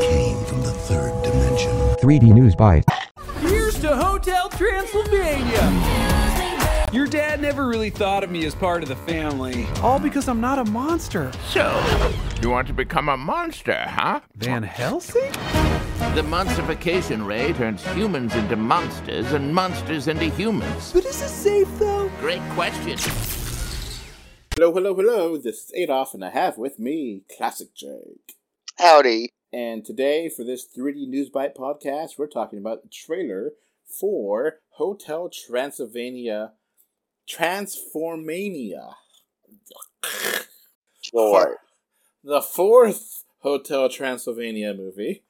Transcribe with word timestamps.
came 0.00 0.44
from 0.44 0.62
the 0.62 0.70
third 0.70 1.22
dimension. 1.22 1.70
3D 1.96 2.32
News 2.32 2.54
Bite. 2.54 2.84
Here's 3.40 3.78
to 3.80 3.94
Hotel 3.96 4.48
Transylvania! 4.50 6.02
Your 6.92 7.06
dad 7.06 7.40
never 7.40 7.66
really 7.68 7.88
thought 7.88 8.22
of 8.22 8.30
me 8.30 8.44
as 8.44 8.54
part 8.54 8.82
of 8.82 8.88
the 8.90 8.96
family, 8.96 9.66
all 9.80 9.98
because 9.98 10.28
I'm 10.28 10.42
not 10.42 10.58
a 10.58 10.64
monster. 10.66 11.32
So, 11.48 11.82
you 12.42 12.50
want 12.50 12.68
to 12.68 12.74
become 12.74 13.08
a 13.08 13.16
monster, 13.16 13.82
huh? 13.88 14.20
Van 14.36 14.62
Helsing? 14.62 15.32
The 16.14 16.22
monstrification 16.22 17.24
ray 17.24 17.54
turns 17.54 17.82
humans 17.94 18.34
into 18.34 18.56
monsters 18.56 19.32
and 19.32 19.54
monsters 19.54 20.06
into 20.08 20.26
humans. 20.26 20.92
But 20.92 21.06
is 21.06 21.18
this 21.18 21.32
safe 21.32 21.68
though? 21.78 22.10
Great 22.20 22.42
question. 22.50 22.98
Hello, 24.54 24.70
hello, 24.74 24.94
hello. 24.94 25.38
This 25.38 25.64
is 25.64 25.72
Adolf, 25.74 26.12
and 26.12 26.22
I 26.22 26.28
have 26.28 26.58
with 26.58 26.78
me 26.78 27.22
Classic 27.34 27.74
Jake. 27.74 28.36
Howdy. 28.78 29.30
And 29.52 29.84
today, 29.84 30.30
for 30.30 30.44
this 30.44 30.66
3D 30.66 31.06
News 31.08 31.28
Bite 31.28 31.54
podcast, 31.54 32.12
we're 32.16 32.26
talking 32.26 32.58
about 32.58 32.82
the 32.82 32.88
trailer 32.88 33.52
for 33.86 34.60
Hotel 34.76 35.28
Transylvania 35.28 36.52
Transformania. 37.28 38.94
The 42.24 42.40
fourth 42.40 43.24
Hotel 43.40 43.88
Transylvania 43.88 44.72
movie. 44.72 45.24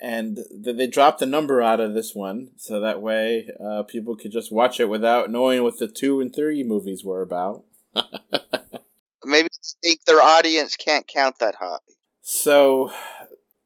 And 0.00 0.38
they 0.54 0.86
dropped 0.86 1.20
the 1.20 1.26
number 1.26 1.62
out 1.62 1.80
of 1.80 1.94
this 1.94 2.14
one, 2.14 2.50
so 2.56 2.80
that 2.80 3.00
way 3.00 3.48
uh, 3.64 3.84
people 3.84 4.16
could 4.16 4.32
just 4.32 4.52
watch 4.52 4.78
it 4.78 4.88
without 4.88 5.30
knowing 5.30 5.62
what 5.62 5.78
the 5.78 5.88
two 5.88 6.20
and 6.20 6.34
three 6.34 6.62
movies 6.62 7.04
were 7.04 7.22
about. 7.22 7.64
Maybe 9.24 9.48
think 9.82 10.04
their 10.04 10.20
audience 10.20 10.76
can't 10.76 11.06
count 11.06 11.38
that 11.38 11.56
high. 11.56 11.78
So, 12.22 12.90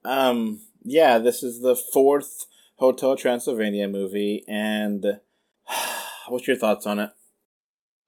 um, 0.04 0.60
yeah, 0.82 1.18
this 1.18 1.42
is 1.42 1.60
the 1.60 1.76
fourth 1.76 2.46
Hotel 2.76 3.16
Transylvania 3.16 3.88
movie, 3.88 4.44
and 4.48 5.20
what's 6.28 6.46
your 6.46 6.56
thoughts 6.56 6.86
on 6.86 6.98
it? 6.98 7.10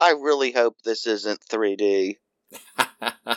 I 0.00 0.12
really 0.12 0.52
hope 0.52 0.76
this 0.82 1.06
isn't 1.06 1.40
3D. 1.40 2.16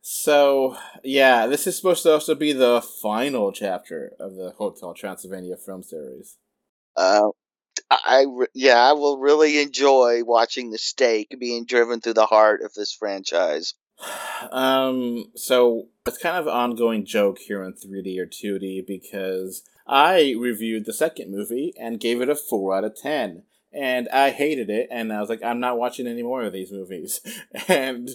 so, 0.00 0.76
yeah, 1.02 1.46
this 1.46 1.66
is 1.66 1.76
supposed 1.76 2.04
to 2.04 2.12
also 2.12 2.34
be 2.36 2.52
the 2.52 2.80
final 3.02 3.50
chapter 3.50 4.12
of 4.20 4.36
the 4.36 4.50
Hotel 4.50 4.94
Transylvania 4.94 5.56
film 5.56 5.82
series. 5.82 6.36
Uh, 6.96 7.30
I 7.90 8.26
re- 8.28 8.46
yeah, 8.54 8.78
I 8.78 8.92
will 8.92 9.18
really 9.18 9.60
enjoy 9.60 10.22
watching 10.24 10.70
the 10.70 10.78
stake 10.78 11.34
being 11.38 11.64
driven 11.64 12.00
through 12.00 12.14
the 12.14 12.26
heart 12.26 12.62
of 12.62 12.72
this 12.74 12.92
franchise. 12.92 13.74
Um, 14.50 15.26
so 15.36 15.88
it's 16.10 16.18
kind 16.22 16.36
of 16.36 16.46
an 16.46 16.52
ongoing 16.52 17.04
joke 17.04 17.38
here 17.38 17.62
in 17.62 17.72
3D 17.72 18.18
or 18.18 18.26
2D 18.26 18.86
because 18.86 19.62
I 19.86 20.34
reviewed 20.38 20.84
the 20.86 20.92
second 20.92 21.30
movie 21.30 21.72
and 21.80 22.00
gave 22.00 22.20
it 22.20 22.28
a 22.28 22.34
4 22.34 22.74
out 22.76 22.84
of 22.84 22.96
10 22.96 23.44
and 23.72 24.08
I 24.08 24.30
hated 24.30 24.68
it, 24.68 24.88
and 24.90 25.12
I 25.12 25.20
was 25.20 25.28
like, 25.30 25.44
I'm 25.44 25.60
not 25.60 25.78
watching 25.78 26.08
any 26.08 26.24
more 26.24 26.42
of 26.42 26.52
these 26.52 26.72
movies. 26.72 27.20
and 27.68 28.10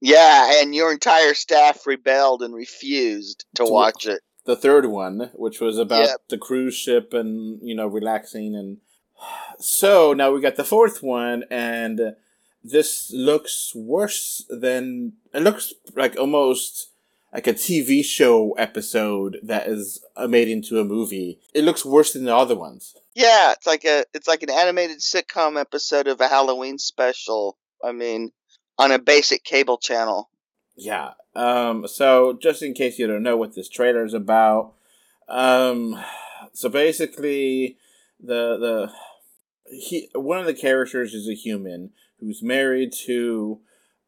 Yeah, 0.00 0.60
and 0.62 0.74
your 0.74 0.92
entire 0.92 1.34
staff 1.34 1.86
rebelled 1.88 2.42
and 2.42 2.54
refused 2.54 3.44
to 3.56 3.64
To- 3.64 3.70
watch 3.72 4.06
it. 4.06 4.20
the 4.44 4.54
third 4.56 4.86
one, 4.86 5.30
which 5.34 5.60
was 5.60 5.76
about 5.76 6.06
Yep. 6.08 6.20
the 6.28 6.38
cruise 6.38 6.76
ship 6.76 7.12
and 7.12 7.58
you 7.62 7.74
know 7.74 7.88
relaxing, 7.88 8.54
and 8.54 8.78
so 9.58 10.12
now 10.12 10.30
we 10.32 10.40
got 10.40 10.54
the 10.56 10.64
fourth 10.64 11.02
one, 11.02 11.44
and 11.50 12.14
this 12.62 13.10
looks 13.12 13.72
worse 13.74 14.44
than 14.48 15.14
it 15.34 15.42
looks 15.42 15.74
like 15.96 16.16
almost 16.16 16.89
like 17.32 17.46
a 17.46 17.54
TV 17.54 18.04
show 18.04 18.52
episode 18.52 19.38
that 19.42 19.68
is 19.68 20.04
uh, 20.16 20.26
made 20.26 20.48
into 20.48 20.80
a 20.80 20.84
movie. 20.84 21.38
It 21.54 21.64
looks 21.64 21.84
worse 21.84 22.12
than 22.12 22.24
the 22.24 22.34
other 22.34 22.56
ones. 22.56 22.96
Yeah, 23.14 23.52
it's 23.52 23.66
like 23.66 23.84
a 23.84 24.04
it's 24.14 24.28
like 24.28 24.42
an 24.42 24.50
animated 24.50 24.98
sitcom 24.98 25.60
episode 25.60 26.06
of 26.06 26.20
a 26.20 26.28
Halloween 26.28 26.78
special. 26.78 27.56
I 27.82 27.92
mean, 27.92 28.32
on 28.78 28.92
a 28.92 28.98
basic 28.98 29.44
cable 29.44 29.78
channel. 29.78 30.30
Yeah. 30.76 31.12
Um, 31.34 31.86
so 31.86 32.32
just 32.40 32.62
in 32.62 32.74
case 32.74 32.98
you 32.98 33.06
don't 33.06 33.22
know 33.22 33.36
what 33.36 33.54
this 33.54 33.68
trailer 33.68 34.04
is 34.04 34.14
about, 34.14 34.72
um, 35.28 36.02
so 36.52 36.68
basically 36.68 37.76
the 38.18 38.56
the 38.58 38.92
he 39.70 40.08
one 40.14 40.38
of 40.38 40.46
the 40.46 40.54
characters 40.54 41.14
is 41.14 41.28
a 41.28 41.34
human 41.34 41.90
who's 42.18 42.42
married 42.42 42.92
to 42.92 43.60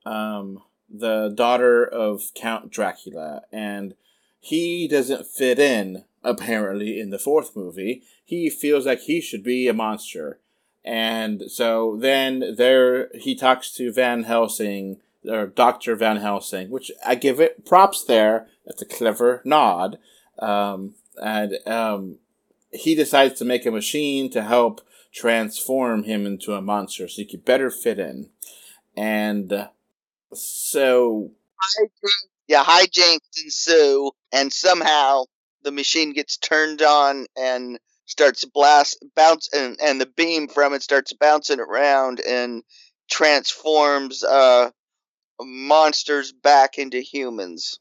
um 0.04 0.62
the 0.92 1.32
daughter 1.34 1.84
of 1.84 2.32
Count 2.34 2.70
Dracula 2.70 3.42
and 3.50 3.94
he 4.40 4.88
doesn't 4.88 5.26
fit 5.26 5.58
in 5.58 6.04
apparently 6.24 7.00
in 7.00 7.10
the 7.10 7.18
fourth 7.18 7.56
movie. 7.56 8.02
He 8.24 8.50
feels 8.50 8.86
like 8.86 9.00
he 9.00 9.20
should 9.20 9.42
be 9.42 9.68
a 9.68 9.72
monster. 9.72 10.40
And 10.84 11.44
so 11.48 11.96
then 12.00 12.56
there 12.56 13.08
he 13.14 13.34
talks 13.34 13.70
to 13.74 13.92
Van 13.92 14.24
Helsing 14.24 14.98
or 15.28 15.46
Dr. 15.46 15.94
Van 15.94 16.16
Helsing, 16.16 16.70
which 16.70 16.90
I 17.06 17.14
give 17.14 17.40
it 17.40 17.64
props 17.64 18.04
there. 18.04 18.48
That's 18.66 18.82
a 18.82 18.86
clever 18.86 19.42
nod. 19.44 19.98
Um, 20.38 20.94
and 21.22 21.58
um, 21.66 22.18
he 22.72 22.94
decides 22.94 23.38
to 23.38 23.44
make 23.44 23.64
a 23.66 23.70
machine 23.70 24.30
to 24.30 24.42
help 24.42 24.80
transform 25.12 26.04
him 26.04 26.26
into 26.26 26.54
a 26.54 26.62
monster 26.62 27.06
so 27.06 27.16
he 27.16 27.26
could 27.26 27.44
better 27.44 27.70
fit 27.70 27.98
in. 27.98 28.30
And 28.96 29.68
so, 30.34 31.30
Yeah, 32.48 32.64
hijinks 32.64 33.42
ensue, 33.42 34.10
and 34.32 34.52
somehow 34.52 35.24
the 35.62 35.72
machine 35.72 36.12
gets 36.12 36.36
turned 36.36 36.82
on 36.82 37.26
and 37.36 37.78
starts 38.06 38.44
blast 38.44 39.04
bounce, 39.14 39.48
and, 39.52 39.78
and 39.80 40.00
the 40.00 40.06
beam 40.06 40.48
from 40.48 40.74
it 40.74 40.82
starts 40.82 41.12
bouncing 41.12 41.60
around 41.60 42.20
and 42.20 42.62
transforms 43.10 44.22
uh 44.24 44.70
monsters 45.40 46.32
back 46.32 46.78
into 46.78 47.00
humans. 47.00 47.78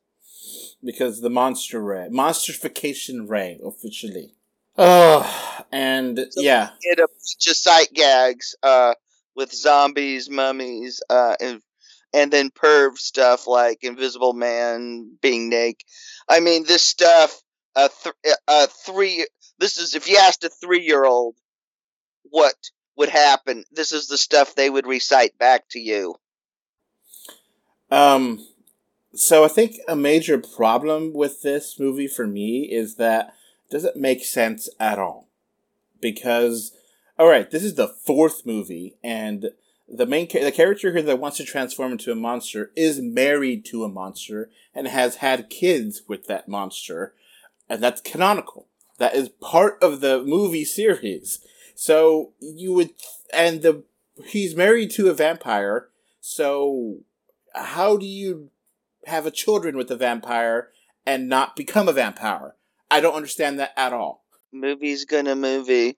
because 0.83 1.21
the 1.21 1.29
monster 1.29 1.81
ray, 1.81 2.07
monstrification 2.09 3.27
ray, 3.27 3.59
officially. 3.63 4.33
Oh, 4.77 5.63
and 5.71 6.25
yeah, 6.37 6.69
Get 6.81 6.99
a 6.99 7.07
bunch 7.07 7.47
of 7.47 7.55
sight 7.55 7.89
gags 7.93 8.55
uh 8.63 8.93
with 9.35 9.53
zombies, 9.53 10.29
mummies, 10.29 11.01
uh, 11.09 11.35
and 11.39 11.61
and 12.13 12.31
then 12.31 12.49
perv 12.49 12.97
stuff 12.97 13.47
like 13.47 13.83
Invisible 13.83 14.33
Man 14.33 15.17
being 15.21 15.49
naked. 15.49 15.85
I 16.29 16.39
mean, 16.39 16.65
this 16.65 16.83
stuff. 16.83 17.41
A 17.73 17.89
th- 18.03 18.35
a 18.49 18.67
three. 18.67 19.25
This 19.57 19.77
is 19.77 19.95
if 19.95 20.09
you 20.09 20.17
asked 20.17 20.43
a 20.43 20.49
three-year-old 20.49 21.35
what 22.23 22.55
would 22.97 23.07
happen. 23.07 23.63
This 23.71 23.93
is 23.93 24.07
the 24.07 24.17
stuff 24.17 24.55
they 24.55 24.69
would 24.69 24.85
recite 24.85 25.37
back 25.37 25.69
to 25.69 25.79
you. 25.79 26.15
Um, 27.89 28.45
so 29.13 29.43
I 29.45 29.47
think 29.47 29.77
a 29.87 29.95
major 29.95 30.37
problem 30.37 31.13
with 31.13 31.41
this 31.41 31.79
movie 31.79 32.07
for 32.07 32.27
me 32.27 32.69
is 32.71 32.95
that 32.95 33.33
it 33.69 33.71
doesn't 33.71 33.95
make 33.95 34.23
sense 34.23 34.69
at 34.79 34.99
all. 34.99 35.29
Because, 36.01 36.73
all 37.17 37.27
right, 37.27 37.49
this 37.49 37.63
is 37.63 37.75
the 37.75 37.87
fourth 37.87 38.45
movie, 38.45 38.95
and 39.03 39.51
the 39.93 40.05
main 40.05 40.27
the 40.31 40.51
character 40.51 40.91
here 40.91 41.01
that 41.01 41.19
wants 41.19 41.37
to 41.37 41.43
transform 41.43 41.91
into 41.91 42.11
a 42.11 42.15
monster 42.15 42.71
is 42.75 43.01
married 43.01 43.65
to 43.65 43.83
a 43.83 43.89
monster 43.89 44.49
and 44.73 44.87
has 44.87 45.17
had 45.17 45.49
kids 45.49 46.03
with 46.07 46.27
that 46.27 46.47
monster, 46.47 47.13
and 47.67 47.83
that's 47.83 48.01
canonical. 48.01 48.67
That 48.99 49.15
is 49.15 49.29
part 49.29 49.77
of 49.81 49.99
the 49.99 50.23
movie 50.23 50.65
series. 50.65 51.39
So 51.75 52.33
you 52.39 52.73
would, 52.73 52.91
and 53.33 53.61
the 53.61 53.83
he's 54.25 54.55
married 54.55 54.91
to 54.91 55.09
a 55.09 55.13
vampire. 55.13 55.89
So 56.21 56.99
how 57.53 57.97
do 57.97 58.05
you 58.05 58.49
have 59.05 59.25
a 59.25 59.31
children 59.31 59.75
with 59.75 59.91
a 59.91 59.97
vampire 59.97 60.69
and 61.05 61.27
not 61.27 61.55
become 61.55 61.89
a 61.89 61.93
vampire? 61.93 62.55
I 62.89 63.01
don't 63.01 63.15
understand 63.15 63.59
that 63.59 63.73
at 63.75 63.93
all. 63.93 64.23
Movie's 64.53 65.05
gonna 65.05 65.35
movie. 65.35 65.97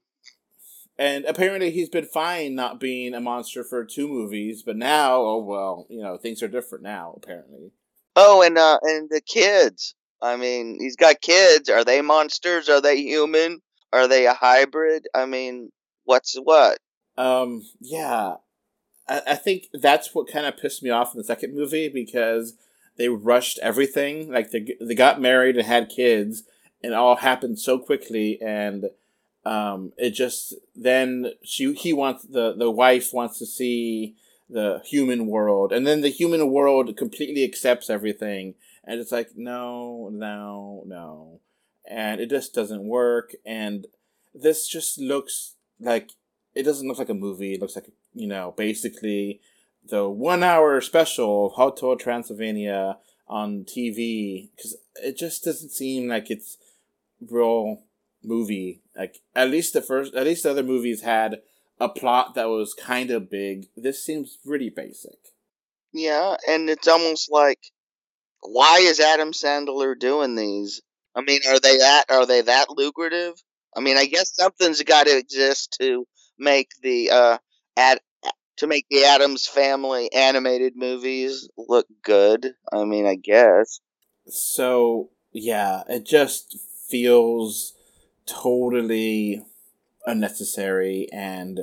And 0.97 1.25
apparently 1.25 1.71
he's 1.71 1.89
been 1.89 2.05
fine 2.05 2.53
not 2.53 2.79
being 2.79 3.13
a 3.13 3.19
monster 3.19 3.63
for 3.63 3.83
two 3.83 4.07
movies, 4.07 4.61
but 4.61 4.75
now, 4.75 5.21
oh 5.21 5.43
well, 5.43 5.87
you 5.89 6.01
know, 6.01 6.17
things 6.17 6.43
are 6.43 6.47
different 6.47 6.83
now, 6.83 7.15
apparently. 7.17 7.71
Oh, 8.15 8.43
and 8.43 8.57
uh, 8.57 8.79
and 8.83 9.09
the 9.09 9.21
kids. 9.21 9.95
I 10.21 10.37
mean, 10.37 10.77
he's 10.79 10.95
got 10.95 11.19
kids. 11.19 11.69
Are 11.69 11.83
they 11.83 12.01
monsters? 12.01 12.69
Are 12.69 12.81
they 12.81 13.01
human? 13.01 13.61
Are 13.91 14.07
they 14.07 14.25
a 14.27 14.33
hybrid? 14.33 15.07
I 15.13 15.25
mean, 15.25 15.71
what's 16.05 16.35
what? 16.35 16.77
Um, 17.17 17.63
yeah. 17.81 18.35
I, 19.07 19.21
I 19.27 19.35
think 19.35 19.67
that's 19.73 20.13
what 20.13 20.31
kind 20.31 20.45
of 20.45 20.57
pissed 20.57 20.83
me 20.83 20.89
off 20.89 21.13
in 21.13 21.17
the 21.17 21.25
second 21.25 21.55
movie 21.55 21.89
because 21.89 22.55
they 22.97 23.09
rushed 23.09 23.59
everything. 23.59 24.31
Like 24.31 24.51
they 24.51 24.75
they 24.79 24.95
got 24.95 25.21
married 25.21 25.57
and 25.57 25.65
had 25.65 25.89
kids, 25.89 26.43
and 26.81 26.93
it 26.93 26.95
all 26.95 27.17
happened 27.17 27.59
so 27.59 27.79
quickly, 27.79 28.39
and 28.41 28.85
um, 29.45 29.91
it 29.97 30.11
just 30.11 30.55
then 30.75 31.31
she 31.43 31.73
he 31.73 31.93
wants 31.93 32.23
the 32.23 32.53
the 32.53 32.71
wife 32.71 33.13
wants 33.13 33.39
to 33.39 33.45
see 33.45 34.15
the 34.49 34.81
human 34.85 35.27
world, 35.27 35.71
and 35.71 35.85
then 35.85 36.01
the 36.01 36.09
human 36.09 36.51
world 36.51 36.95
completely 36.95 37.43
accepts 37.43 37.89
everything, 37.89 38.55
and 38.83 38.99
it's 38.99 39.11
like 39.11 39.31
no, 39.35 40.09
no, 40.11 40.83
no, 40.85 41.41
and 41.89 42.21
it 42.21 42.29
just 42.29 42.53
doesn't 42.53 42.83
work. 42.83 43.33
And 43.45 43.87
this 44.33 44.67
just 44.67 44.97
looks 44.97 45.55
like 45.79 46.11
it 46.55 46.63
doesn't 46.63 46.87
look 46.87 46.99
like 46.99 47.09
a 47.09 47.13
movie. 47.13 47.53
It 47.53 47.61
looks 47.61 47.75
like 47.75 47.89
you 48.13 48.27
know 48.27 48.53
basically 48.55 49.41
the 49.85 50.07
one 50.07 50.43
hour 50.43 50.79
special 50.79 51.47
of 51.47 51.53
Hotel 51.53 51.97
Transylvania 51.97 52.97
on 53.27 53.65
TV 53.65 54.49
because 54.55 54.77
it 54.95 55.17
just 55.17 55.43
doesn't 55.43 55.71
seem 55.71 56.07
like 56.07 56.31
it's 56.31 56.57
real 57.29 57.83
movie. 58.23 58.81
Like 58.95 59.19
at 59.35 59.49
least 59.49 59.73
the 59.73 59.81
first, 59.81 60.13
at 60.15 60.25
least 60.25 60.43
the 60.43 60.51
other 60.51 60.63
movies 60.63 61.01
had 61.01 61.41
a 61.79 61.89
plot 61.89 62.35
that 62.35 62.49
was 62.49 62.73
kind 62.73 63.11
of 63.11 63.29
big. 63.29 63.67
This 63.75 64.03
seems 64.03 64.37
pretty 64.45 64.69
basic. 64.69 65.17
Yeah, 65.93 66.35
and 66.47 66.69
it's 66.69 66.87
almost 66.87 67.31
like, 67.31 67.59
why 68.41 68.79
is 68.81 68.99
Adam 68.99 69.31
Sandler 69.31 69.97
doing 69.97 70.35
these? 70.35 70.81
I 71.15 71.21
mean, 71.21 71.41
are 71.47 71.59
they 71.59 71.77
that 71.77 72.05
are 72.09 72.25
they 72.25 72.41
that 72.41 72.69
lucrative? 72.69 73.33
I 73.75 73.81
mean, 73.81 73.97
I 73.97 74.05
guess 74.05 74.35
something's 74.35 74.81
got 74.83 75.07
to 75.07 75.17
exist 75.17 75.77
to 75.79 76.05
make 76.39 76.69
the 76.81 77.11
uh 77.11 77.37
ad 77.77 77.99
to 78.57 78.67
make 78.67 78.85
the 78.89 79.05
Addams 79.05 79.47
Family 79.47 80.11
animated 80.13 80.73
movies 80.75 81.49
look 81.57 81.87
good. 82.03 82.53
I 82.71 82.85
mean, 82.85 83.05
I 83.05 83.15
guess. 83.15 83.79
So 84.27 85.09
yeah, 85.31 85.83
it 85.87 86.05
just 86.05 86.57
feels 86.89 87.72
totally 88.25 89.45
unnecessary 90.05 91.07
and 91.11 91.61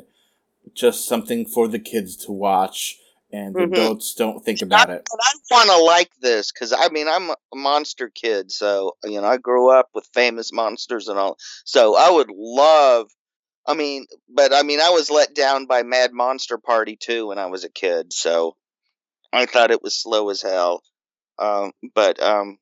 just 0.75 1.07
something 1.07 1.47
for 1.47 1.69
the 1.69 1.79
kids 1.79 2.17
to 2.17 2.33
watch 2.33 2.99
and 3.33 3.55
the 3.55 3.61
Mhm. 3.61 3.73
adults 3.73 4.15
don't 4.15 4.45
think 4.45 4.63
about 4.63 4.91
it. 4.91 5.07
And 5.11 5.21
I 5.23 5.55
want 5.55 5.71
to 5.71 5.77
like 5.79 6.11
this 6.21 6.53
because 6.53 6.73
I 6.73 6.89
mean 6.89 7.09
I'm 7.09 7.31
a 7.31 7.37
monster 7.55 8.09
kid, 8.09 8.51
so 8.51 8.97
you 9.05 9.21
know 9.21 9.27
I 9.27 9.37
grew 9.37 9.71
up 9.71 9.89
with 9.95 10.09
famous 10.13 10.53
monsters 10.53 11.09
and 11.09 11.19
all. 11.19 11.37
So 11.65 11.97
I 11.97 12.11
would 12.11 12.31
love. 12.31 13.11
I 13.67 13.75
mean, 13.75 14.07
but 14.29 14.53
I 14.53 14.63
mean 14.63 14.81
I 14.81 14.91
was 14.91 15.11
let 15.11 15.35
down 15.35 15.67
by 15.67 15.83
Mad 15.83 16.13
Monster 16.13 16.59
Party 16.59 16.97
too 16.97 17.29
when 17.29 17.39
I 17.39 17.47
was 17.47 17.65
a 17.65 17.71
kid, 17.71 18.13
so 18.13 18.57
I 19.33 19.47
thought 19.47 19.71
it 19.71 19.83
was 19.83 19.95
slow 20.01 20.31
as 20.31 20.43
hell. 20.43 20.83
Um, 21.39 21.73
but 21.95 22.21
um, 22.23 22.59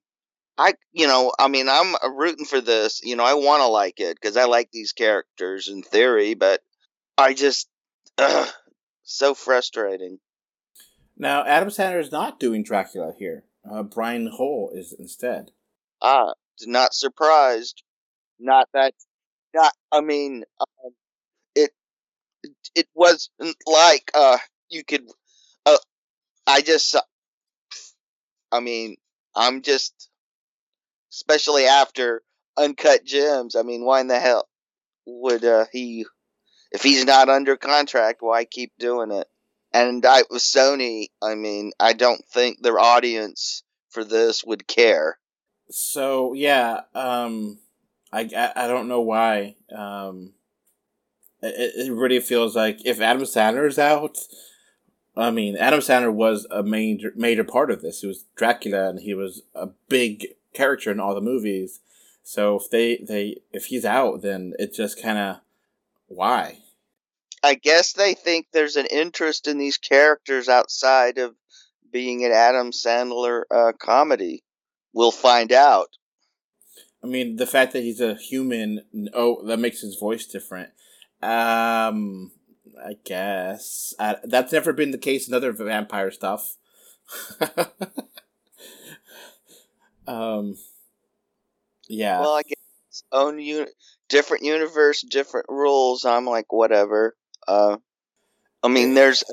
I 0.59 0.75
you 0.93 1.07
know 1.07 1.33
I 1.39 1.49
mean 1.49 1.69
I'm 1.69 1.95
rooting 2.17 2.45
for 2.45 2.61
this. 2.61 3.01
You 3.03 3.17
know 3.17 3.25
I 3.25 3.35
want 3.35 3.63
to 3.63 3.69
like 3.69 4.01
it 4.01 4.19
because 4.21 4.37
I 4.37 4.45
like 4.45 4.71
these 4.73 4.93
characters 4.93 5.69
in 5.69 5.83
theory, 5.83 6.35
but 6.35 6.61
I 7.17 7.35
just 7.35 7.69
ugh, 8.19 8.49
so 9.05 9.35
frustrating. 9.35 10.19
Now, 11.17 11.45
Adam 11.45 11.69
Sandler 11.69 12.01
is 12.01 12.13
not 12.13 12.39
doing 12.39 12.63
Dracula 12.63 13.13
here. 13.19 13.45
Uh, 13.69 13.83
Brian 13.83 14.29
Hull 14.29 14.71
is 14.73 14.95
instead. 14.97 15.51
Ah, 16.01 16.35
not 16.65 16.95
surprised. 16.95 17.83
Not 18.39 18.69
that. 18.73 18.95
Not. 19.53 19.73
I 19.91 20.01
mean, 20.01 20.45
um, 20.61 20.93
it. 21.57 21.71
It 22.75 22.87
wasn't 22.95 23.57
like 23.67 24.11
uh 24.15 24.39
you 24.69 24.85
could. 24.85 25.09
Uh, 25.67 25.79
I 26.47 26.63
just. 26.63 26.95
I 28.53 28.61
mean, 28.61 28.97
I'm 29.35 29.63
just. 29.63 30.09
Especially 31.11 31.65
after 31.65 32.23
Uncut 32.57 33.05
Gems. 33.05 33.57
I 33.57 33.63
mean, 33.63 33.85
why 33.85 34.01
in 34.01 34.09
the 34.09 34.21
hell 34.21 34.49
would 35.07 35.45
uh, 35.45 35.67
he? 35.73 36.07
If 36.71 36.83
he's 36.83 37.05
not 37.05 37.29
under 37.29 37.57
contract, 37.57 38.19
why 38.21 38.45
keep 38.45 38.73
doing 38.79 39.11
it? 39.11 39.27
And 39.73 40.05
I 40.05 40.23
with 40.31 40.43
Sony, 40.43 41.07
I 41.23 41.35
mean, 41.35 41.73
I 41.79 41.93
don't 41.93 42.25
think 42.27 42.63
their 42.63 42.79
audience 42.79 43.63
for 43.91 44.05
this 44.05 44.45
would 44.45 44.67
care. 44.67 45.19
So 45.71 46.33
yeah, 46.33 46.83
um, 46.95 47.59
I, 48.13 48.29
I, 48.37 48.65
I 48.65 48.67
don't 48.69 48.89
know 48.89 49.01
why. 49.01 49.57
Um, 49.75 50.33
it, 51.43 51.89
it 51.89 51.93
really 51.93 52.21
feels 52.21 52.57
like 52.57 52.85
if 52.85 53.01
Adam 53.01 53.23
Sandler 53.23 53.67
is 53.67 53.79
out, 53.79 54.19
I 55.17 55.31
mean, 55.31 55.57
Adam 55.57 55.81
Sandler 55.81 56.13
was 56.13 56.47
a 56.51 56.63
major 56.63 57.13
major 57.17 57.45
part 57.45 57.71
of 57.71 57.83
this. 57.83 58.01
He 58.01 58.07
was 58.07 58.25
Dracula, 58.37 58.89
and 58.89 59.01
he 59.01 59.15
was 59.15 59.43
a 59.55 59.69
big 59.89 60.29
character 60.59 60.91
in 60.91 61.01
all 61.01 61.15
the 61.15 61.21
movies. 61.21 61.81
So 62.23 62.57
if 62.57 62.69
they 62.71 63.03
they 63.09 63.41
if 63.53 63.67
he's 63.67 63.85
out, 63.85 64.21
then 64.21 64.53
it 64.59 64.75
just 64.75 65.01
kind 65.03 65.19
of 65.19 65.37
why. 66.09 66.59
I 67.43 67.55
guess 67.55 67.93
they 67.93 68.15
think 68.15 68.49
there's 68.53 68.77
an 68.77 68.87
interest 68.87 69.47
in 69.47 69.59
these 69.59 69.79
characters 69.79 70.49
outside 70.49 71.19
of 71.19 71.35
being 71.91 72.25
an 72.25 72.33
Adam 72.33 72.73
Sandler 72.73 73.43
uh, 73.51 73.73
comedy. 73.79 74.43
We'll 74.93 75.13
find 75.13 75.53
out. 75.53 75.89
I 77.03 77.07
mean, 77.07 77.37
the 77.37 77.47
fact 77.47 77.73
that 77.73 77.85
he's 77.85 78.01
a 78.01 78.17
human, 78.17 78.81
oh, 79.15 79.47
that 79.47 79.61
makes 79.61 79.81
his 79.83 79.95
voice 79.95 80.27
different. 80.27 80.71
Um, 81.23 82.33
I 82.85 82.97
guess 83.05 83.95
I, 83.99 84.17
that's 84.25 84.53
never 84.53 84.73
been 84.73 84.91
the 84.91 84.99
case 84.99 85.29
in 85.29 85.35
other 85.35 85.53
vampire 85.53 86.11
stuff. 86.11 86.57
um, 90.09 90.57
yeah. 91.89 92.21
Well, 92.21 92.35
I 92.35 92.43
guess 92.43 93.03
own 93.13 93.39
uni- 93.39 93.71
different 94.09 94.45
universe, 94.45 95.03
different 95.03 95.47
rules. 95.49 96.05
I'm 96.05 96.25
like, 96.27 96.53
whatever. 96.53 97.15
Uh, 97.47 97.77
I 98.63 98.69
mean, 98.69 98.95
there's 98.95 99.25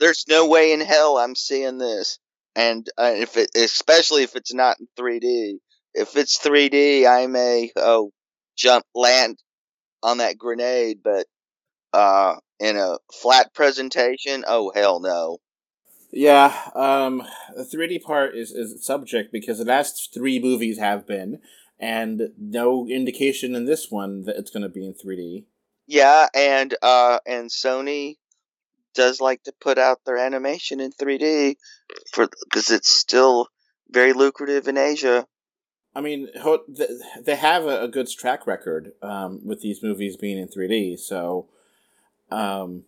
there's 0.00 0.24
no 0.28 0.48
way 0.48 0.72
in 0.72 0.80
hell 0.80 1.18
I'm 1.18 1.36
seeing 1.36 1.78
this, 1.78 2.18
and 2.56 2.86
uh, 2.98 3.12
if 3.14 3.36
it, 3.36 3.50
especially 3.56 4.22
if 4.24 4.36
it's 4.36 4.54
not 4.54 4.78
in 4.80 4.88
3D. 4.98 5.58
If 5.94 6.16
it's 6.16 6.38
3D, 6.38 7.06
I 7.06 7.26
may 7.26 7.70
oh 7.76 8.12
jump 8.56 8.86
land 8.94 9.38
on 10.02 10.18
that 10.18 10.38
grenade, 10.38 11.00
but 11.04 11.26
uh, 11.92 12.36
in 12.60 12.76
a 12.76 12.98
flat 13.12 13.54
presentation, 13.54 14.44
oh 14.48 14.72
hell 14.74 15.00
no. 15.00 15.38
Yeah, 16.12 16.54
um, 16.74 17.22
the 17.56 17.64
3D 17.64 18.02
part 18.02 18.36
is, 18.36 18.50
is 18.50 18.84
subject 18.84 19.32
because 19.32 19.58
the 19.58 19.64
last 19.64 20.12
three 20.12 20.38
movies 20.38 20.78
have 20.78 21.06
been, 21.06 21.40
and 21.80 22.30
no 22.38 22.86
indication 22.86 23.54
in 23.54 23.64
this 23.64 23.90
one 23.90 24.24
that 24.24 24.36
it's 24.36 24.50
going 24.50 24.62
to 24.62 24.68
be 24.68 24.86
in 24.86 24.92
3D. 24.92 25.44
Yeah, 25.86 26.28
and 26.34 26.74
uh, 26.82 27.18
and 27.26 27.48
Sony 27.48 28.18
does 28.94 29.20
like 29.20 29.42
to 29.44 29.52
put 29.58 29.78
out 29.78 30.00
their 30.04 30.18
animation 30.18 30.80
in 30.80 30.92
3D 30.92 31.56
for 32.12 32.28
because 32.44 32.70
it's 32.70 32.92
still 32.92 33.48
very 33.90 34.12
lucrative 34.12 34.68
in 34.68 34.76
Asia. 34.76 35.26
I 35.94 36.00
mean, 36.00 36.28
they 37.22 37.36
have 37.36 37.66
a, 37.66 37.88
good 37.88 38.08
track 38.08 38.46
record 38.46 38.92
um, 39.02 39.40
with 39.44 39.60
these 39.60 39.82
movies 39.82 40.16
being 40.16 40.38
in 40.38 40.48
3D. 40.48 40.98
So, 40.98 41.48
um, 42.30 42.84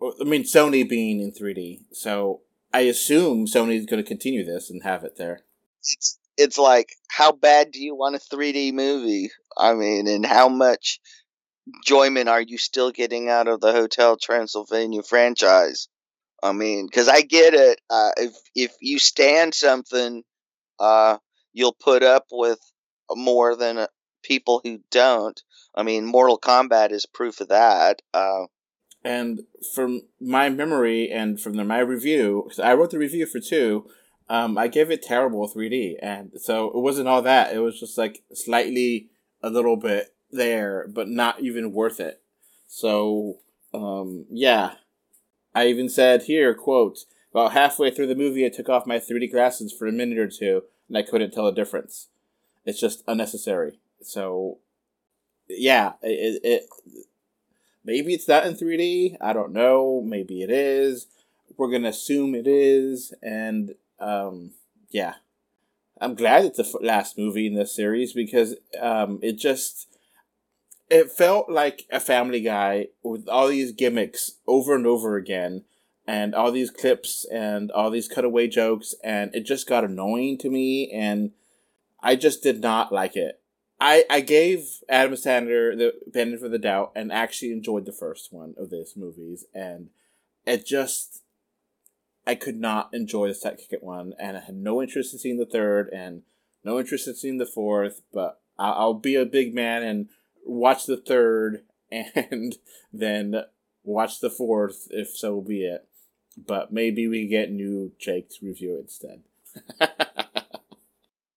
I 0.00 0.24
mean, 0.24 0.44
Sony 0.44 0.88
being 0.88 1.20
in 1.20 1.32
3D. 1.32 1.80
So, 1.92 2.40
I 2.76 2.80
assume 2.80 3.46
Sony's 3.46 3.86
going 3.86 4.04
to 4.04 4.06
continue 4.06 4.44
this 4.44 4.68
and 4.68 4.82
have 4.82 5.02
it 5.02 5.16
there. 5.16 5.40
It's 5.80 6.18
it's 6.36 6.58
like 6.58 6.90
how 7.08 7.32
bad 7.32 7.70
do 7.70 7.82
you 7.82 7.94
want 7.94 8.16
a 8.16 8.18
3D 8.18 8.74
movie? 8.74 9.30
I 9.56 9.72
mean, 9.72 10.06
and 10.06 10.26
how 10.26 10.50
much 10.50 11.00
enjoyment 11.74 12.28
are 12.28 12.42
you 12.42 12.58
still 12.58 12.90
getting 12.90 13.30
out 13.30 13.48
of 13.48 13.62
the 13.62 13.72
Hotel 13.72 14.18
Transylvania 14.18 15.02
franchise? 15.02 15.88
I 16.42 16.52
mean, 16.52 16.86
because 16.86 17.08
I 17.08 17.22
get 17.22 17.54
it. 17.54 17.80
Uh, 17.88 18.10
if 18.18 18.36
if 18.54 18.76
you 18.82 18.98
stand 18.98 19.54
something, 19.54 20.22
uh, 20.78 21.16
you'll 21.54 21.78
put 21.80 22.02
up 22.02 22.26
with 22.30 22.60
more 23.10 23.56
than 23.56 23.78
uh, 23.78 23.86
people 24.22 24.60
who 24.62 24.80
don't. 24.90 25.40
I 25.74 25.82
mean, 25.82 26.04
Mortal 26.04 26.38
Kombat 26.38 26.92
is 26.92 27.06
proof 27.06 27.40
of 27.40 27.48
that. 27.48 28.02
Uh, 28.12 28.44
And 29.06 29.44
from 29.72 30.02
my 30.20 30.48
memory 30.48 31.12
and 31.12 31.40
from 31.40 31.54
the, 31.54 31.64
my 31.64 31.78
review, 31.78 32.44
'cause 32.48 32.58
I 32.58 32.74
wrote 32.74 32.90
the 32.90 32.98
review 32.98 33.24
for 33.24 33.38
two, 33.38 33.88
um, 34.28 34.58
I 34.58 34.66
gave 34.66 34.90
it 34.90 35.00
terrible 35.00 35.46
3D. 35.46 35.96
And 36.02 36.32
so 36.40 36.66
it 36.66 36.80
wasn't 36.80 37.06
all 37.06 37.22
that. 37.22 37.54
It 37.54 37.60
was 37.60 37.78
just 37.78 37.96
like 37.96 38.24
slightly 38.34 39.08
a 39.44 39.48
little 39.48 39.76
bit 39.76 40.12
there, 40.32 40.88
but 40.88 41.08
not 41.08 41.40
even 41.40 41.72
worth 41.72 42.00
it. 42.00 42.20
So, 42.66 43.38
um, 43.72 44.26
yeah. 44.28 44.74
I 45.54 45.68
even 45.68 45.88
said 45.88 46.24
here, 46.24 46.52
quote, 46.52 47.04
about 47.30 47.52
halfway 47.52 47.92
through 47.92 48.08
the 48.08 48.16
movie, 48.16 48.44
I 48.44 48.48
took 48.48 48.68
off 48.68 48.88
my 48.88 48.98
3D 48.98 49.30
glasses 49.30 49.72
for 49.72 49.86
a 49.86 49.92
minute 49.92 50.18
or 50.18 50.28
two, 50.28 50.64
and 50.88 50.98
I 50.98 51.02
couldn't 51.02 51.30
tell 51.30 51.46
a 51.46 51.54
difference. 51.54 52.08
It's 52.64 52.80
just 52.80 53.04
unnecessary. 53.06 53.78
So, 54.02 54.58
yeah, 55.48 55.92
it, 56.02 56.40
it 56.42 56.68
maybe 57.86 58.12
it's 58.12 58.28
not 58.28 58.44
in 58.44 58.54
3D. 58.54 59.16
I 59.20 59.32
don't 59.32 59.52
know. 59.52 60.02
Maybe 60.04 60.42
it 60.42 60.50
is. 60.50 61.06
We're 61.56 61.70
gonna 61.70 61.88
assume 61.88 62.34
it 62.34 62.46
is, 62.46 63.14
and 63.22 63.76
um, 63.98 64.50
yeah, 64.90 65.14
I'm 65.98 66.14
glad 66.14 66.44
it's 66.44 66.58
the 66.58 66.78
last 66.82 67.16
movie 67.16 67.46
in 67.46 67.54
this 67.54 67.74
series 67.74 68.12
because 68.12 68.56
um, 68.78 69.18
it 69.22 69.38
just 69.38 69.86
it 70.90 71.10
felt 71.10 71.48
like 71.48 71.86
a 71.90 71.98
Family 71.98 72.40
Guy 72.40 72.88
with 73.02 73.26
all 73.28 73.48
these 73.48 73.72
gimmicks 73.72 74.32
over 74.46 74.74
and 74.74 74.86
over 74.86 75.16
again, 75.16 75.64
and 76.06 76.34
all 76.34 76.52
these 76.52 76.70
clips 76.70 77.24
and 77.32 77.70
all 77.70 77.90
these 77.90 78.08
cutaway 78.08 78.48
jokes, 78.48 78.94
and 79.02 79.34
it 79.34 79.46
just 79.46 79.66
got 79.66 79.84
annoying 79.84 80.36
to 80.38 80.50
me. 80.50 80.90
And 80.92 81.30
I 82.00 82.16
just 82.16 82.42
did 82.42 82.60
not 82.60 82.92
like 82.92 83.16
it. 83.16 83.40
I 83.80 84.04
I 84.08 84.20
gave 84.20 84.82
Adam 84.88 85.14
Sandler 85.14 85.76
the 85.76 85.94
benefit 86.06 86.46
of 86.46 86.52
the 86.52 86.58
doubt 86.58 86.92
and 86.94 87.12
actually 87.12 87.52
enjoyed 87.52 87.84
the 87.84 87.92
first 87.92 88.32
one 88.32 88.54
of 88.56 88.70
these 88.70 88.94
movies, 88.96 89.44
and 89.54 89.90
it 90.46 90.66
just 90.66 91.22
I 92.26 92.34
could 92.34 92.58
not 92.58 92.90
enjoy 92.92 93.28
the 93.28 93.34
second 93.34 93.78
one, 93.82 94.14
and 94.18 94.36
I 94.36 94.40
had 94.40 94.56
no 94.56 94.82
interest 94.82 95.12
in 95.12 95.18
seeing 95.18 95.38
the 95.38 95.46
third, 95.46 95.90
and 95.92 96.22
no 96.64 96.78
interest 96.78 97.06
in 97.06 97.14
seeing 97.14 97.38
the 97.38 97.46
fourth. 97.46 98.02
But 98.12 98.40
I'll, 98.58 98.72
I'll 98.72 98.94
be 98.94 99.14
a 99.14 99.26
big 99.26 99.54
man 99.54 99.82
and 99.82 100.08
watch 100.44 100.86
the 100.86 100.96
third, 100.96 101.62
and 101.90 102.56
then 102.92 103.42
watch 103.84 104.20
the 104.20 104.30
fourth 104.30 104.88
if 104.90 105.10
so 105.10 105.40
be 105.40 105.64
it. 105.64 105.86
But 106.36 106.72
maybe 106.72 107.08
we 107.08 107.26
get 107.26 107.50
new 107.50 107.92
Jake 107.98 108.28
to 108.30 108.46
review 108.46 108.78
instead. 108.78 109.22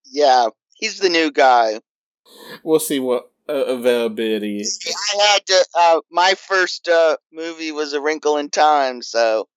yeah, 0.06 0.48
he's 0.76 1.00
the 1.00 1.10
new 1.10 1.32
guy. 1.32 1.80
We'll 2.64 2.80
see 2.80 3.00
what 3.00 3.32
uh, 3.48 3.66
availability. 3.66 4.64
I 4.64 5.32
had 5.32 5.46
to. 5.48 5.66
Uh, 5.78 6.02
my 6.12 6.36
first 6.36 6.88
uh, 6.88 7.18
movie 7.34 7.72
was 7.72 7.94
A 7.94 8.02
Wrinkle 8.02 8.38
in 8.38 8.50
Time, 8.50 9.02
so 9.02 9.48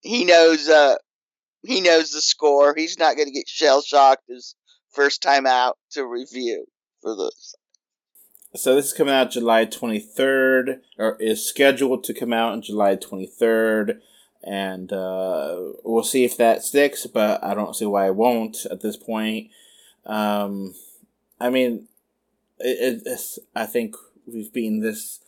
he 0.00 0.24
knows. 0.24 0.68
Uh, 0.68 0.96
he 1.62 1.80
knows 1.80 2.10
the 2.10 2.20
score. 2.20 2.74
He's 2.74 2.98
not 2.98 3.16
going 3.16 3.28
to 3.28 3.34
get 3.34 3.48
shell 3.48 3.82
shocked 3.82 4.24
his 4.28 4.54
first 4.90 5.22
time 5.22 5.46
out 5.46 5.78
to 5.92 6.04
review 6.04 6.66
for 7.02 7.14
this. 7.14 7.54
So 8.56 8.74
this 8.74 8.86
is 8.86 8.92
coming 8.92 9.14
out 9.14 9.30
July 9.30 9.64
23rd, 9.64 10.80
or 10.98 11.16
is 11.20 11.46
scheduled 11.46 12.02
to 12.04 12.14
come 12.14 12.32
out 12.32 12.52
on 12.52 12.62
July 12.62 12.96
23rd, 12.96 14.00
and 14.42 14.92
uh, 14.92 15.56
we'll 15.84 16.02
see 16.02 16.24
if 16.24 16.36
that 16.36 16.64
sticks. 16.64 17.06
But 17.06 17.44
I 17.44 17.54
don't 17.54 17.76
see 17.76 17.86
why 17.86 18.06
it 18.06 18.16
won't 18.16 18.66
at 18.68 18.80
this 18.80 18.96
point. 18.96 19.50
Um, 20.04 20.74
I 21.38 21.50
mean, 21.50 21.86
it, 22.60 23.02
it's, 23.06 23.38
I 23.54 23.66
think 23.66 23.96
we've 24.26 24.52
been 24.52 24.80
this 24.80 25.20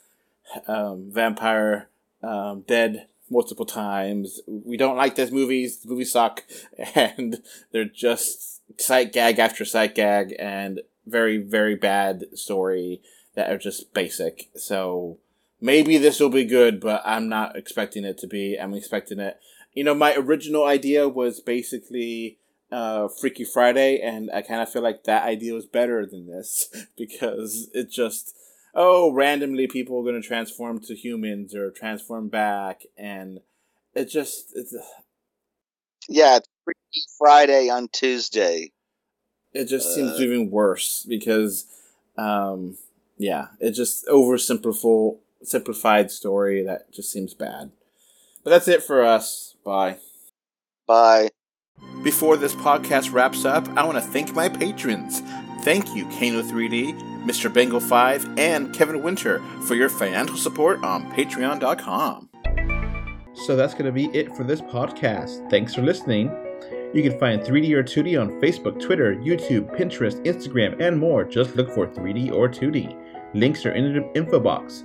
um, 0.66 1.10
vampire 1.10 1.88
um, 2.22 2.62
dead 2.66 3.06
multiple 3.30 3.66
times. 3.66 4.40
We 4.46 4.76
don't 4.76 4.96
like 4.96 5.14
these 5.14 5.32
movies. 5.32 5.78
The 5.78 5.88
movies 5.88 6.12
suck, 6.12 6.44
and 6.94 7.42
they're 7.72 7.84
just 7.84 8.60
sight 8.80 9.12
gag 9.12 9.38
after 9.38 9.64
sight 9.64 9.94
gag, 9.94 10.34
and 10.38 10.80
very 11.06 11.38
very 11.38 11.74
bad 11.74 12.26
story 12.34 13.00
that 13.34 13.50
are 13.50 13.58
just 13.58 13.92
basic. 13.94 14.50
So 14.54 15.18
maybe 15.60 15.98
this 15.98 16.20
will 16.20 16.28
be 16.30 16.44
good, 16.44 16.80
but 16.80 17.02
I'm 17.04 17.28
not 17.28 17.56
expecting 17.56 18.04
it 18.04 18.18
to 18.18 18.26
be. 18.26 18.56
I'm 18.60 18.74
expecting 18.74 19.18
it. 19.18 19.40
You 19.72 19.84
know, 19.84 19.94
my 19.94 20.14
original 20.14 20.64
idea 20.64 21.08
was 21.08 21.40
basically 21.40 22.38
uh, 22.72 23.06
Freaky 23.08 23.44
Friday, 23.44 24.00
and 24.00 24.30
I 24.32 24.40
kind 24.42 24.62
of 24.62 24.72
feel 24.72 24.82
like 24.82 25.04
that 25.04 25.24
idea 25.24 25.52
was 25.52 25.66
better 25.66 26.06
than 26.06 26.26
this 26.26 26.68
because 26.96 27.70
it 27.74 27.90
just 27.90 28.34
oh 28.74 29.12
randomly 29.12 29.66
people 29.66 29.98
are 30.00 30.02
going 30.02 30.20
to 30.20 30.26
transform 30.26 30.80
to 30.80 30.94
humans 30.94 31.54
or 31.54 31.70
transform 31.70 32.28
back, 32.28 32.82
and 32.96 33.40
it 33.94 34.06
just 34.06 34.52
it's 34.54 34.74
yeah 36.08 36.38
Freaky 36.64 37.06
Friday 37.18 37.68
on 37.68 37.88
Tuesday. 37.92 38.72
It 39.52 39.66
just 39.66 39.88
uh, 39.88 39.94
seems 39.94 40.20
even 40.20 40.50
worse 40.50 41.04
because 41.06 41.66
um, 42.16 42.78
yeah, 43.18 43.48
it 43.60 43.72
just 43.72 44.06
oversimplified 44.06 45.18
simplified 45.42 46.10
story 46.10 46.62
that 46.62 46.92
just 46.92 47.10
seems 47.12 47.34
bad. 47.34 47.72
But 48.44 48.50
that's 48.50 48.68
it 48.68 48.82
for 48.82 49.02
us. 49.02 49.56
Bye. 49.64 49.98
Bye. 50.86 51.30
Before 52.02 52.36
this 52.36 52.54
podcast 52.54 53.12
wraps 53.12 53.44
up, 53.44 53.68
I 53.76 53.84
want 53.84 53.96
to 53.96 54.02
thank 54.02 54.34
my 54.34 54.48
patrons. 54.48 55.20
Thank 55.62 55.94
you, 55.94 56.06
Kano3D, 56.06 57.24
Mr. 57.24 57.52
Bengal 57.52 57.78
5, 57.78 58.38
and 58.38 58.74
Kevin 58.74 59.02
Winter 59.02 59.40
for 59.68 59.76
your 59.76 59.88
financial 59.88 60.36
support 60.36 60.82
on 60.82 61.10
patreon.com. 61.12 62.28
So 63.34 63.54
that's 63.54 63.72
going 63.72 63.86
to 63.86 63.92
be 63.92 64.06
it 64.06 64.34
for 64.36 64.42
this 64.42 64.60
podcast. 64.60 65.48
Thanks 65.48 65.74
for 65.74 65.82
listening. 65.82 66.30
You 66.92 67.02
can 67.02 67.18
find 67.18 67.40
3D 67.40 67.72
or 67.72 67.84
2D 67.84 68.20
on 68.20 68.40
Facebook, 68.40 68.80
Twitter, 68.80 69.14
YouTube, 69.14 69.74
Pinterest, 69.78 70.22
Instagram, 70.26 70.80
and 70.80 70.98
more. 70.98 71.24
Just 71.24 71.54
look 71.54 71.70
for 71.70 71.86
3D 71.86 72.32
or 72.32 72.48
2D. 72.48 72.98
Links 73.34 73.64
are 73.64 73.72
in 73.72 73.94
the 73.94 74.12
info 74.14 74.40
box. 74.40 74.84